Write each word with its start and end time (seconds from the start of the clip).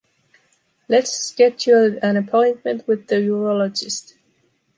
Let’s 0.89 1.11
schedule 1.27 1.99
an 2.01 2.17
appointment 2.17 2.87
with 2.87 3.05
the 3.05 3.17
urologist 3.17 4.13